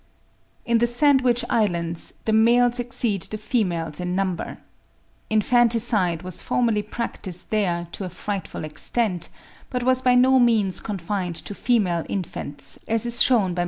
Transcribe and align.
In 0.65 0.79
the 0.79 0.87
Sandwich 0.87 1.45
Islands, 1.47 2.15
the 2.25 2.33
males 2.33 2.79
exceed 2.79 3.21
the 3.29 3.37
females 3.37 3.99
in 3.99 4.15
number. 4.15 4.57
Infanticide 5.29 6.23
was 6.23 6.41
formerly 6.41 6.81
practised 6.81 7.51
there 7.51 7.87
to 7.91 8.05
a 8.05 8.09
frightful 8.09 8.63
extent, 8.65 9.29
but 9.69 9.83
was 9.83 10.01
by 10.01 10.15
no 10.15 10.39
means 10.39 10.79
confined 10.79 11.35
to 11.35 11.53
female 11.53 12.03
infants, 12.09 12.79
as 12.87 13.05
is 13.05 13.21
shewn 13.21 13.39
by 13.39 13.43
Mr. 13.43 13.45
Ellis 13.45 13.57
(96. 13.57 13.59